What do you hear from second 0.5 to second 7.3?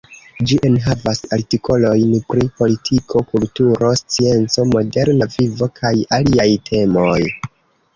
Ĝi enhavas artikolojn pri politiko, kulturo, scienco, moderna vivo kaj aliaj temoj.